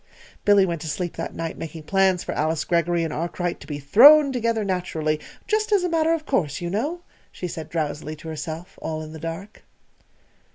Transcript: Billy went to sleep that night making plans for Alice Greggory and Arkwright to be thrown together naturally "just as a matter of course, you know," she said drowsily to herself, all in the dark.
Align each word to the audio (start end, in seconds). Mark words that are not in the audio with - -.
Billy 0.45 0.65
went 0.65 0.81
to 0.81 0.87
sleep 0.87 1.15
that 1.15 1.35
night 1.35 1.59
making 1.59 1.83
plans 1.83 2.23
for 2.23 2.31
Alice 2.31 2.63
Greggory 2.63 3.03
and 3.03 3.13
Arkwright 3.13 3.59
to 3.59 3.67
be 3.67 3.77
thrown 3.77 4.31
together 4.31 4.63
naturally 4.65 5.19
"just 5.45 5.71
as 5.71 5.83
a 5.83 5.89
matter 5.89 6.11
of 6.13 6.25
course, 6.25 6.59
you 6.59 6.71
know," 6.71 7.01
she 7.31 7.47
said 7.47 7.69
drowsily 7.69 8.15
to 8.15 8.27
herself, 8.27 8.79
all 8.81 9.03
in 9.03 9.13
the 9.13 9.19
dark. 9.19 9.61